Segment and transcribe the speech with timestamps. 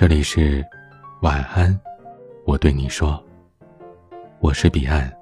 [0.00, 0.64] 这里是
[1.20, 1.78] 晚安，
[2.46, 3.22] 我对你说，
[4.38, 5.14] 我是彼岸。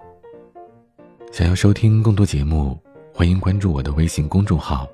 [1.32, 2.80] 想要收听更多节目，
[3.12, 4.88] 欢迎关注我的微信公众号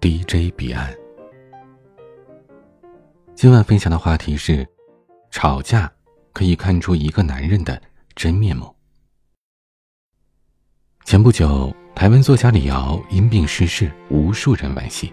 [0.00, 0.94] DJ 彼岸。
[3.34, 4.64] 今晚分享的话题是：
[5.32, 5.92] 吵架
[6.32, 7.82] 可以看出一个男人的
[8.14, 8.72] 真面目。
[11.04, 15.12] 前不久，台湾作家李敖因病逝世，无数人惋惜。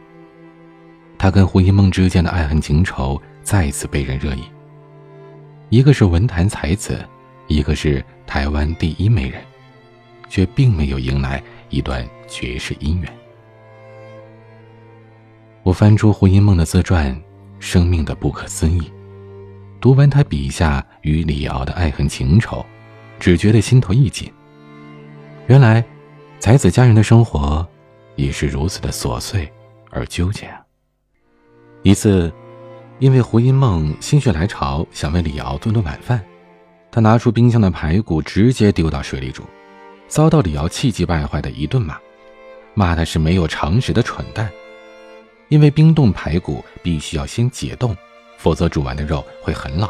[1.18, 4.44] 他跟胡因梦之间的爱恨情仇再次被人热议。
[5.70, 7.04] 一个是文坛才子，
[7.48, 9.42] 一个是台湾第一美人，
[10.30, 13.12] 却并没有迎来一段绝世姻缘。
[15.64, 17.16] 我翻出胡因梦的自传，
[17.60, 18.92] 生命的不可思议。
[19.80, 22.66] 读完他笔下与李敖的爱恨情仇，
[23.20, 24.32] 只觉得心头一紧。
[25.48, 25.84] 原来，
[26.40, 27.68] 才子佳人的生活
[28.16, 29.52] 也是如此的琐碎
[29.90, 30.62] 而纠结啊！
[31.84, 32.32] 一次，
[33.02, 36.24] 因为胡因梦心血来潮想为李敖做顿晚饭，
[36.92, 39.44] 他拿出冰箱的排骨直接丢到水里煮，
[40.08, 41.98] 遭到李敖气急败坏的一顿骂，
[42.76, 44.48] 骂他是没有常识的蠢蛋。
[45.50, 47.98] 因为冰冻排骨必须要先解冻，
[48.38, 49.90] 否则煮完的肉会很老。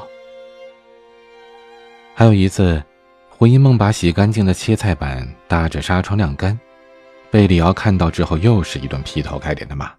[2.15, 2.81] 还有一次。
[3.29, 6.57] 胡因梦把洗干净的切菜板搭着纱窗晾干，
[7.31, 9.91] 被李敖看到之后，又是一顿劈头盖脸的骂：“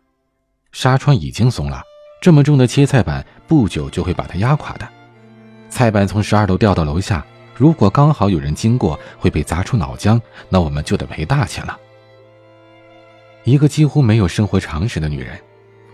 [0.70, 1.82] 纱窗已经松了，
[2.22, 4.88] 这么重的切菜板不久就会把它压垮的。
[5.68, 11.76] 菜板从十二楼掉到楼下，如果刚好有人经过，会被砸出脑浆，那我们就得赔大钱了。”
[13.42, 15.36] 一个几乎没有生活常识的女人，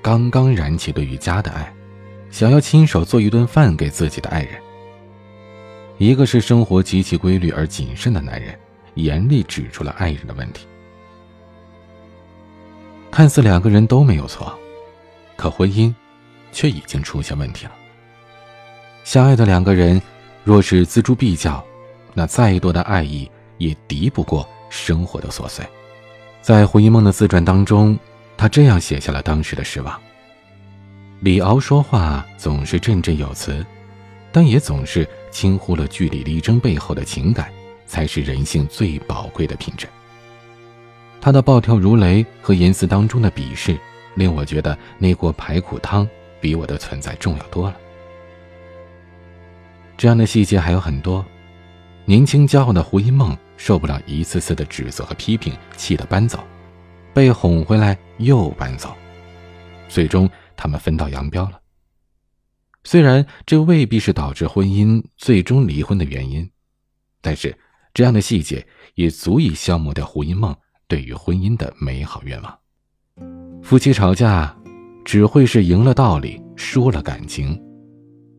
[0.02, 1.72] 刚刚燃起对于家的爱，
[2.30, 4.52] 想要亲手做一顿饭给自己的爱人。
[5.96, 8.54] 一个是生活极其规律而谨慎的男人，
[8.96, 10.66] 严厉指出了爱人的问题。
[13.10, 14.52] 看似两个人都没有错，
[15.34, 15.92] 可婚姻
[16.52, 17.72] 却已经出现问题了。
[19.04, 20.00] 相爱的两个人，
[20.44, 21.64] 若是锱铢必较，
[22.14, 25.64] 那再多的爱意也敌不过生活的琐碎。
[26.42, 27.98] 在胡一梦的自传当中，
[28.36, 29.98] 他这样写下了当时的失望。
[31.20, 33.64] 李敖说话总是振振有词。
[34.30, 37.50] 但也总是轻忽了据理力争背后的情感，
[37.86, 39.88] 才是人性最宝贵的品质。
[41.18, 43.78] 他的暴跳如雷和言辞当中的鄙视，
[44.14, 46.06] 令我觉得那锅排骨汤
[46.40, 47.76] 比我的存在重要多了。
[49.96, 51.24] 这样的细节还有很多。
[52.04, 56.42] 年轻骄傲的胡因梦受不了一次次的指责和批评，气得搬走，
[57.12, 58.96] 被哄回来又搬走，
[59.90, 61.60] 最终他们分道扬镳了。
[62.84, 66.50] 虽然这未必是导致婚姻最终离婚的原因，
[67.20, 67.54] 但是
[67.92, 70.56] 这样的细节也足以消磨掉胡因梦
[70.86, 72.58] 对于婚姻的美好愿望。
[73.62, 74.56] 夫妻吵架，
[75.08, 77.58] 只会是赢了道理，输了感情。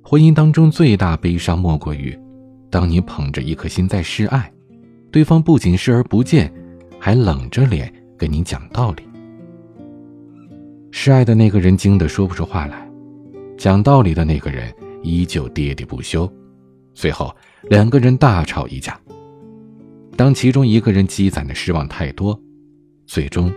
[0.03, 2.16] 婚姻当中最大悲伤莫过于，
[2.69, 4.53] 当你捧着一颗心在示爱，
[5.12, 6.53] 对方不仅视而不见，
[7.00, 9.02] 还冷着脸跟你讲道理。
[10.91, 12.88] 示爱的那个人惊得说不出话来。
[13.57, 16.31] 讲道理的那个人依旧喋喋不休，
[16.94, 18.96] 最后两个人大吵一架。
[20.16, 22.40] 当其中一个人积攒的失望太多，
[23.07, 23.51] 最终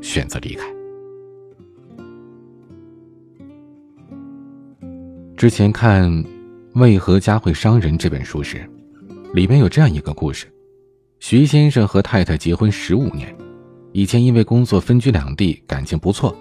[0.00, 0.71] 选择离开。
[5.42, 6.08] 之前看
[6.74, 8.64] 《为何家会伤人》这本书时，
[9.34, 10.46] 里面有这样一个故事：
[11.18, 13.36] 徐先生和太太结婚十五年，
[13.90, 16.32] 以前因为工作分居两地，感情不错，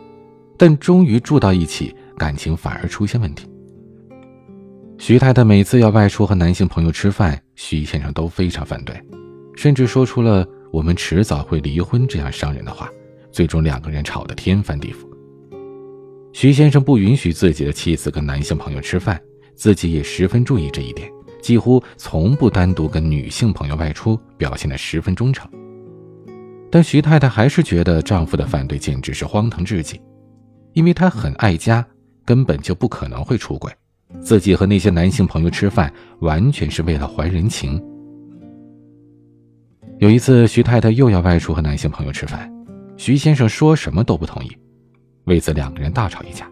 [0.55, 1.95] 但终于住到一起。
[2.15, 3.49] 感情反而出现问题。
[4.99, 8.95] 徐太太每次要外出和男性朋友吃饭，徐先生都非常反对，
[9.55, 12.87] 甚至说出了“我们迟早会离婚”这样伤人的话。
[13.31, 15.10] 最终两个人吵得天翻地覆。
[16.33, 19.21] 徐先生不允许自己的妻子跟男性朋友吃饭，
[19.55, 21.09] 自己也十分注意这一点，
[21.41, 25.49] 几乎从不单独跟女性朋友外出，表现得十分忠诚。
[26.69, 29.99] 但徐太太还是觉得丈夫的反对简直是荒唐至极，
[30.73, 31.85] 因为她很爱家。
[32.23, 33.69] 根本就不可能会出轨，
[34.21, 37.83] 自己和那些男性朋友吃饭，完全是为了还人情。
[39.97, 42.49] 有一次，徐太太又要外出和男性朋友吃饭，
[42.95, 44.51] 徐先生说什么都不同意，
[45.25, 46.49] 为此两个人大吵一架。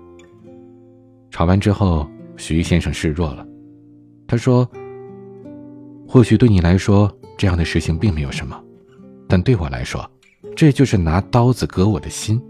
[1.31, 3.45] 吵完之后，徐先生示弱了，
[4.27, 4.69] 他说
[6.07, 8.62] ：“或许对你来说这样的事情并没有什么，
[9.27, 10.10] 但对我来说，
[10.56, 12.42] 这就是拿刀子割我的心。”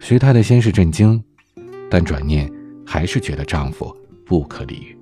[0.00, 1.22] 徐太太先是震惊，
[1.90, 2.50] 但转念
[2.84, 3.96] 还是觉得丈夫
[4.26, 4.96] 不可理喻。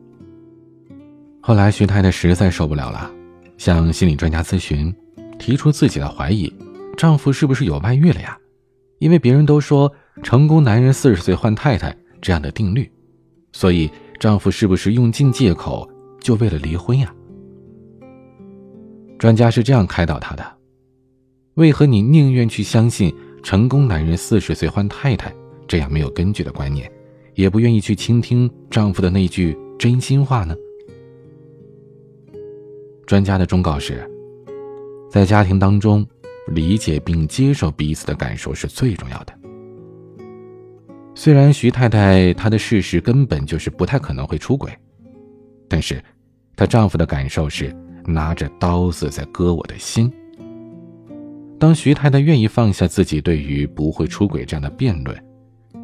[1.41, 3.11] 后来，徐太太实在受不了了，
[3.59, 4.95] 向心理专家咨询，
[5.39, 6.53] 提出自己的怀疑：
[6.97, 8.39] 丈夫是不是有外遇了呀？
[9.03, 12.89] 因为别人都说成功男人四十岁换太太，这样的定律，
[13.51, 13.91] 所以
[14.21, 15.91] 丈夫是不是用尽借口
[16.21, 17.13] 就为了离婚呀？
[19.19, 20.45] 专家是这样开导她的：
[21.55, 23.13] 为何你宁愿去相信
[23.43, 25.35] 成功男人四十岁换太太
[25.67, 26.89] 这样没有根据的观念，
[27.35, 30.55] 也不愿意去倾听丈夫的那句真心话呢？
[33.05, 34.09] 专家的忠告是，
[35.11, 36.07] 在家庭当中，
[36.49, 39.33] 理解并接受彼此的感受是最重要的。
[41.15, 44.73] 虽然徐太太她的事实根本就是不太可能会出轨，
[45.69, 46.03] 但是
[46.57, 47.75] 她丈夫的感受是
[48.07, 50.13] 拿着刀子在割我的心。
[51.59, 55.17] 当徐太太愿意放下自己对于不会出轨这样的辩论，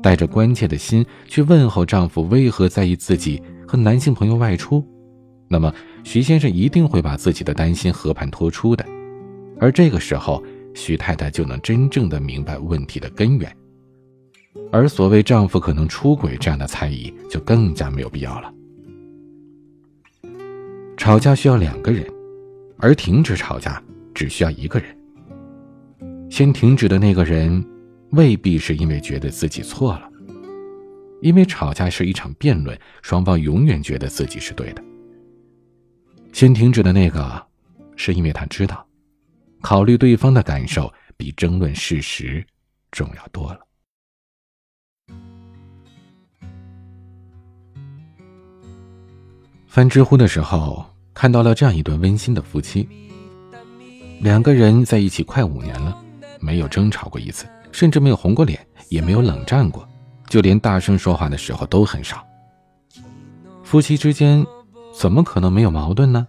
[0.03, 4.85] 带着关切的心去问候丈夫为何在意自己和男性朋友外出，
[5.47, 5.73] 那么
[6.03, 8.85] 徐先生一定会把自己的担心和盘托出的，
[9.61, 10.43] 而这个时候
[10.79, 13.55] 徐太太就能真正的明白问题的根源。
[14.71, 18.53] 而所谓丈夫可能出轨这样的猜疑就更加没有必要了。
[20.97, 22.07] 吵架需要两个人，
[22.79, 23.83] 而停止吵架
[24.15, 24.97] 只需要一个人。
[26.31, 27.65] 先停止的那个人，
[28.11, 30.09] 未必是因为觉得自己错了，
[31.23, 34.83] 因为吵架是一场辩论，双方永远觉得自己是对的。
[36.33, 37.47] 先停止的那个，
[37.97, 38.87] 是因为他知道，
[39.61, 42.45] 考虑对方的感受比争论事实
[42.91, 43.61] 重要多了。
[49.67, 52.89] 翻知乎的时候，看到了这样一对温馨的夫妻。
[54.21, 55.97] 两个人在一起快五年了，
[56.41, 59.87] 没有争吵过一次，甚至没有红过脸，也没有冷战过，
[60.29, 62.27] 就连大声说话的时候都很少。
[63.63, 64.45] 夫妻之间
[64.99, 66.27] 怎么可能没有矛盾呢？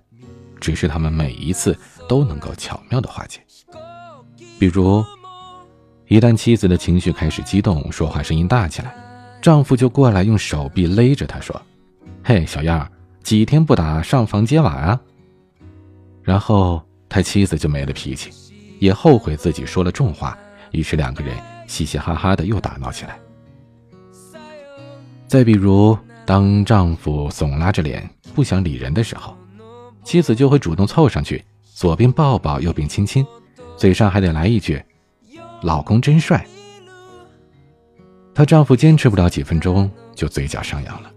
[0.59, 1.77] 只是他们每一次
[2.07, 3.39] 都能够巧妙的化解。
[4.59, 5.03] 比如，
[6.07, 8.93] 一旦妻子的情绪开始激动，说话声音大起来，
[9.41, 11.59] 丈夫就过来用手臂勒着她说
[12.23, 12.91] ：“嘿，小样儿。”
[13.21, 14.99] 几天不打，上房揭瓦啊！
[16.23, 18.31] 然后他妻子就没了脾气，
[18.79, 20.35] 也后悔自己说了重话，
[20.71, 23.19] 于是两个人嘻嘻哈哈的又打闹起来。
[25.27, 25.95] 再比如，
[26.25, 29.37] 当丈夫总拉着脸不想理人的时候，
[30.09, 33.23] 妻子就会主动凑上去，左边抱抱，右边亲亲，
[33.77, 34.83] 嘴上还得来一句
[35.61, 36.43] ：“老公真帅。”
[38.33, 41.11] 她丈夫坚持不了几分钟，就嘴角上扬了。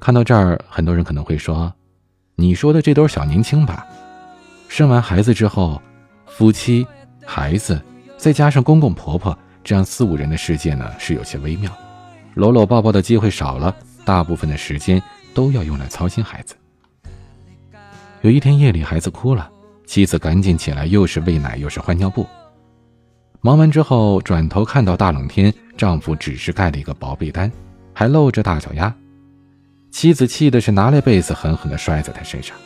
[0.00, 1.72] 看到这儿，很多人可能会说
[2.34, 3.86] ：“你说的这都是小年轻吧？
[4.66, 5.80] 生完孩子之后，
[6.26, 6.84] 夫妻、
[7.24, 7.80] 孩子，
[8.16, 11.70] 再加上公公婆婆，这样四五人的世界呢，是有些微妙。
[12.34, 13.72] 搂搂抱抱的机会少了，
[14.04, 15.00] 大部分的时间
[15.32, 16.56] 都要用来操心孩子。
[18.22, 19.50] 有一天夜里，孩子哭了，
[19.84, 22.24] 妻子赶紧起来，又是喂奶又是换尿布。
[23.40, 27.50] 忙完之后，转头看到大冷天，丈夫只是盖了一个薄被单，
[27.92, 28.94] 还露着大脚丫。”
[29.90, 32.56] 妻子气的是拿来被子狠狠地摔在他身上。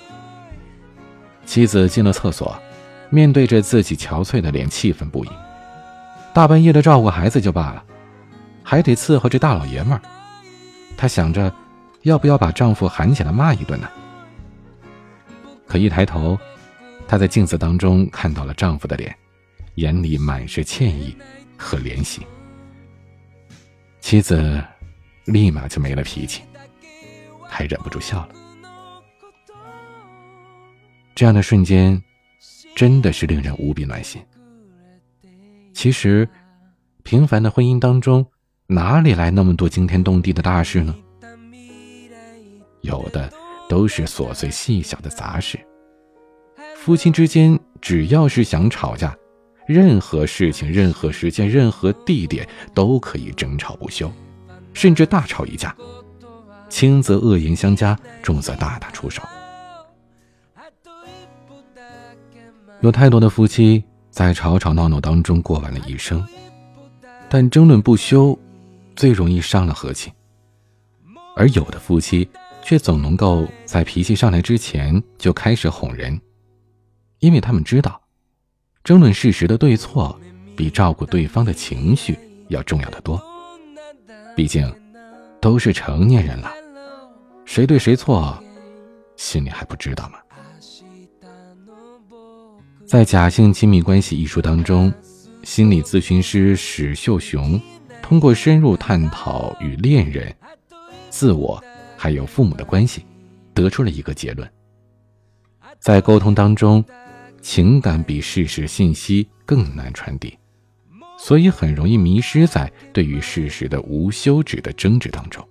[1.46, 2.54] 妻子进了厕所，
[3.08, 5.28] 面对着自己憔悴的脸，气愤不已。
[6.34, 7.82] 大半夜的照顾孩子就罢了，
[8.62, 10.02] 还得伺候这大老爷们儿。
[10.98, 11.50] 她想着，
[12.02, 13.88] 要不要把丈夫喊起来骂一顿呢？
[15.66, 16.38] 可一抬头，
[17.06, 19.14] 她在镜子当中看到了丈夫的脸，
[19.74, 21.16] 眼里满是歉意
[21.56, 22.26] 和怜惜。
[24.00, 24.62] 妻子
[25.24, 26.42] 立马就没了脾气。
[27.48, 28.28] 还忍不住笑了。
[31.14, 32.02] 这样的瞬间，
[32.74, 34.20] 真的是令人无比暖心。
[35.72, 36.28] 其实，
[37.02, 38.26] 平凡的婚姻当中，
[38.66, 40.94] 哪里来那么多惊天动地的大事呢？
[42.82, 43.32] 有的
[43.68, 45.58] 都是琐碎细小的杂事。
[46.76, 49.16] 夫妻之间，只要是想吵架，
[49.66, 54.10] 任何事情、任何时间、任何地点都可以争吵不休，
[54.72, 55.74] 甚至大吵一架。
[56.68, 59.22] 轻则恶言相加，重则大打出手。
[62.80, 66.24] 有太多的夫妻在吵吵闹闹当中过完了一生，
[67.28, 68.38] 但争论不休，
[68.94, 70.12] 最容易伤了和气。
[71.34, 72.28] 而有的夫妻
[72.68, 76.20] 却总能够在脾气上来之前就开始哄人，
[77.20, 78.02] 因为他们知道，
[78.82, 80.18] 争论事实的对错
[80.56, 82.18] 比照顾对方的情绪
[82.48, 83.22] 要重要的多。
[84.34, 84.68] 毕竟。
[85.38, 86.50] 都是成年人了，
[87.44, 88.36] 谁对谁错，
[89.16, 90.18] 心里还不知道吗？
[92.84, 94.92] 在《假性亲密关系》一书当中，
[95.44, 97.60] 心理咨询师史秀雄
[98.02, 100.34] 通过深入探讨与恋人、
[101.10, 101.62] 自我
[102.06, 103.04] 还有父母的关系，
[103.52, 104.48] 得出了一个结论：
[105.80, 106.84] 在沟通当中，
[107.42, 110.38] 情感比事实信息更难传递，
[111.18, 115.44] 所以很容易迷失在对于事实的无休止的争执当中，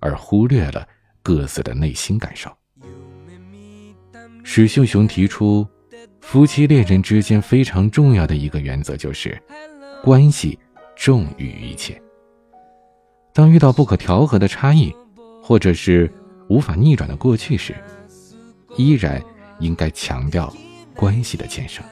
[0.00, 0.88] 而忽略了
[1.22, 2.50] 各自的内心感受。
[4.42, 5.68] 史秀雄提出，
[6.22, 9.38] 夫妻恋人之间非常重要的一个原则就是，
[10.02, 10.58] 关系
[10.96, 12.00] 重于一切。
[13.34, 14.90] 当遇到不可调和的差异，
[15.46, 16.10] 或者是
[16.48, 17.74] 无法逆转的过去时，
[18.78, 19.22] 依然
[19.58, 20.50] 应该强调
[20.96, 21.82] 关系的建设。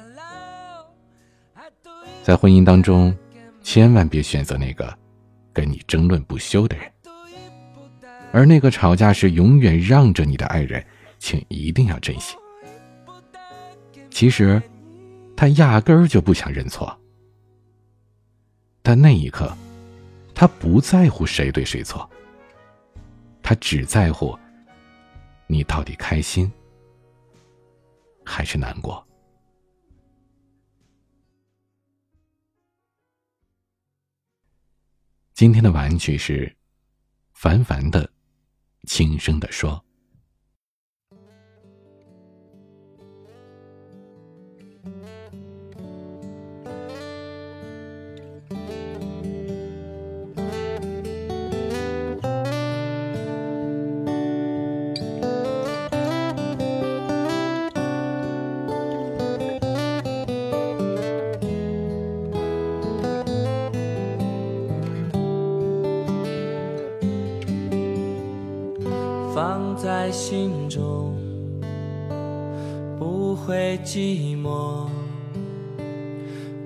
[2.22, 3.14] 在婚姻当中，
[3.62, 4.90] 千万别选择那个
[5.52, 6.90] 跟你争论不休的人，
[8.32, 10.82] 而那个吵架时永远让着你的爱人，
[11.18, 12.34] 请一定要珍惜。
[14.08, 14.62] 其实，
[15.36, 16.98] 他压根儿就不想认错，
[18.80, 19.54] 但那一刻，
[20.34, 22.08] 他不在乎谁对谁错，
[23.42, 24.38] 他只在乎
[25.46, 26.50] 你到底开心
[28.24, 29.06] 还是难过。
[35.34, 36.54] 今天的玩具是
[37.32, 38.08] 凡凡的，
[38.86, 39.84] 轻声的说。
[70.22, 71.12] 心中
[72.96, 74.86] 不会寂寞，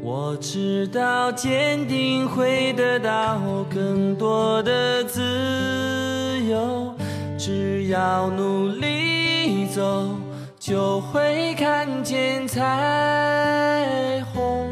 [0.02, 3.40] 我知道坚定会得到
[3.72, 5.22] 更多的自
[6.50, 6.92] 由，
[7.38, 10.10] 只要努力走，
[10.58, 14.68] 就会看见彩虹，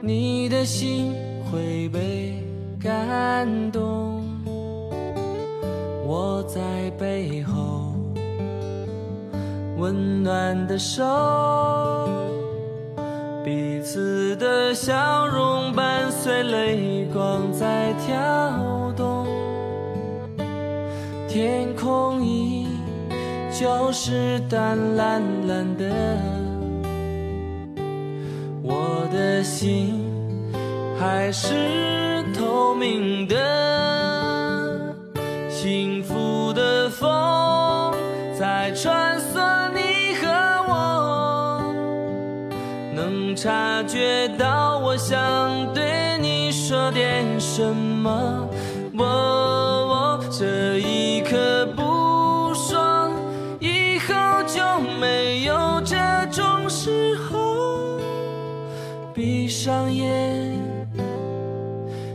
[0.00, 1.12] 你的心
[1.52, 2.42] 会被
[2.80, 4.13] 感动。
[6.16, 6.60] 我在
[6.96, 7.92] 背后，
[9.76, 11.02] 温暖的手，
[13.44, 19.26] 彼此的笑容伴随泪光在跳动。
[21.28, 22.68] 天空依
[23.50, 25.84] 旧是淡蓝蓝的，
[28.62, 30.00] 我的心
[30.96, 33.34] 还是透明的。
[35.48, 36.03] 幸
[43.94, 48.48] 觉到我想对你说点什么。
[48.92, 53.08] 我这一刻不说，
[53.60, 54.12] 以后
[54.48, 54.60] 就
[54.98, 55.96] 没有这
[56.32, 58.00] 种时候。
[59.14, 60.60] 闭上眼，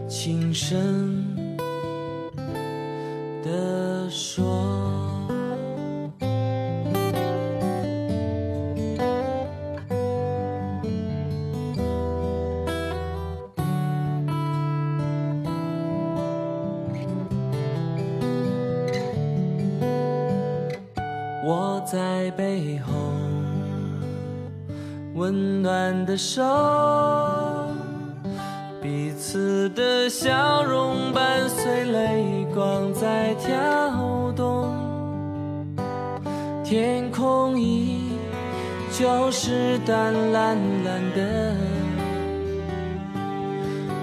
[0.10, 1.09] 轻声。
[21.92, 22.94] 在背后
[25.16, 26.44] 温暖的手。
[28.82, 34.72] 彼此的笑容伴随泪光在跳动，
[36.64, 38.12] 天空依
[38.92, 40.56] 旧是淡蓝
[40.86, 41.56] 蓝的，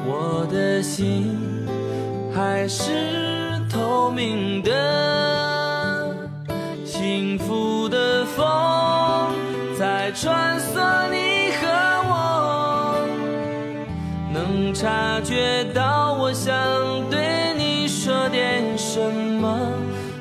[0.07, 1.37] 我的心
[2.35, 4.73] 还是透明的，
[7.07, 8.45] 幸福的风
[9.79, 10.75] 在穿梭
[11.09, 11.63] 你和
[12.11, 13.07] 我。
[14.35, 16.53] 能察觉到我想
[17.09, 18.99] 对你说点什
[19.41, 19.57] 么，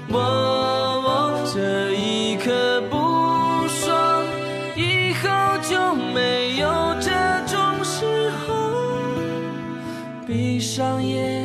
[0.10, 4.24] 我这一刻不说，
[4.76, 5.28] 以后
[5.64, 6.70] 就没有
[7.02, 7.10] 这
[7.48, 8.46] 种时候。
[10.28, 11.45] 闭上眼，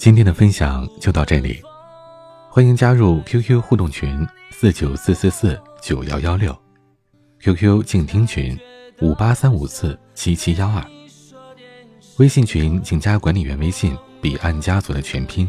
[0.00, 1.62] 今天的分享就到这里，
[2.48, 6.56] 欢迎加入 QQ 互动群四九四四四九幺幺六
[7.40, 8.58] ，QQ 静听群
[9.02, 10.82] 五八三五四七七幺二，
[12.16, 15.46] 微信群请加管理员微信“彼岸家族”的全拼，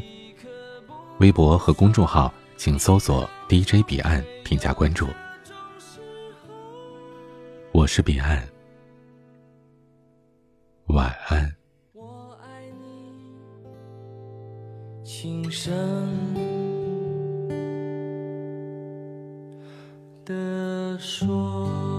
[1.20, 5.08] 微博和公众号请搜索 DJ 彼岸，添加关注。
[7.72, 8.46] 我是彼岸，
[10.88, 11.61] 晚安。
[15.04, 15.72] 轻声
[20.26, 21.91] 的说。